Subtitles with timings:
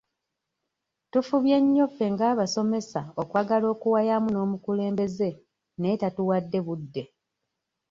[1.11, 5.29] Tufubye nnyo ffe ng'abasomesa okwagala okuwayaamu n'omukulembeze
[5.79, 7.03] naye tatuwadde budde.